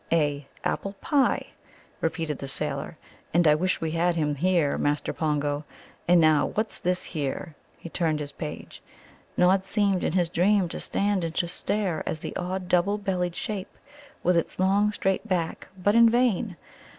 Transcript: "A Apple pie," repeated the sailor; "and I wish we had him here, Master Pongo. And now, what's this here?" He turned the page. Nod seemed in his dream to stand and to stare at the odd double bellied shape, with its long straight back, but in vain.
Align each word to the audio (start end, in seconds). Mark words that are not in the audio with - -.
"A 0.11 0.47
Apple 0.63 0.93
pie," 0.93 1.49
repeated 2.01 2.39
the 2.39 2.47
sailor; 2.47 2.97
"and 3.35 3.45
I 3.47 3.53
wish 3.53 3.79
we 3.81 3.91
had 3.91 4.15
him 4.15 4.33
here, 4.33 4.75
Master 4.79 5.13
Pongo. 5.13 5.63
And 6.07 6.19
now, 6.19 6.47
what's 6.55 6.79
this 6.79 7.03
here?" 7.03 7.53
He 7.77 7.87
turned 7.87 8.17
the 8.17 8.33
page. 8.35 8.81
Nod 9.37 9.67
seemed 9.67 10.03
in 10.03 10.13
his 10.13 10.29
dream 10.29 10.67
to 10.69 10.79
stand 10.79 11.23
and 11.23 11.35
to 11.35 11.47
stare 11.47 12.01
at 12.09 12.21
the 12.21 12.35
odd 12.35 12.67
double 12.67 12.97
bellied 12.97 13.35
shape, 13.35 13.77
with 14.23 14.35
its 14.35 14.57
long 14.57 14.91
straight 14.91 15.27
back, 15.27 15.67
but 15.77 15.93
in 15.93 16.09
vain. 16.09 16.55